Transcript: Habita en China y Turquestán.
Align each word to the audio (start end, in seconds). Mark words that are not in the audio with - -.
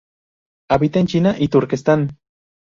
Habita 0.71 0.99
en 0.99 1.05
China 1.05 1.35
y 1.37 1.49
Turquestán. 1.49 2.17